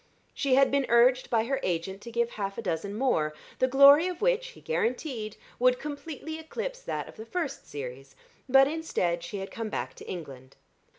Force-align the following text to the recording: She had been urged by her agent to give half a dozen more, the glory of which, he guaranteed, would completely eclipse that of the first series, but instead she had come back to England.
She 0.33 0.55
had 0.55 0.71
been 0.71 0.87
urged 0.89 1.29
by 1.29 1.43
her 1.43 1.59
agent 1.61 2.01
to 2.01 2.11
give 2.11 2.31
half 2.31 2.57
a 2.57 2.61
dozen 2.63 2.95
more, 2.97 3.35
the 3.59 3.67
glory 3.67 4.07
of 4.07 4.19
which, 4.19 4.47
he 4.47 4.59
guaranteed, 4.61 5.37
would 5.59 5.77
completely 5.77 6.39
eclipse 6.39 6.79
that 6.81 7.07
of 7.07 7.17
the 7.17 7.25
first 7.27 7.69
series, 7.69 8.15
but 8.49 8.67
instead 8.67 9.21
she 9.21 9.37
had 9.37 9.51
come 9.51 9.69
back 9.69 9.93
to 9.97 10.09
England. 10.09 10.55